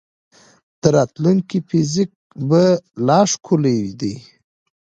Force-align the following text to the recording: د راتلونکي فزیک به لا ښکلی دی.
د 0.81 0.83
راتلونکي 0.97 1.57
فزیک 1.67 2.11
به 2.49 2.63
لا 3.07 3.19
ښکلی 3.31 3.79
دی. 3.99 4.15